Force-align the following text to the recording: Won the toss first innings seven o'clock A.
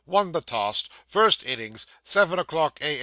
Won 0.07 0.31
the 0.31 0.41
toss 0.41 0.89
first 1.05 1.43
innings 1.45 1.85
seven 2.01 2.39
o'clock 2.39 2.79
A. 2.81 2.99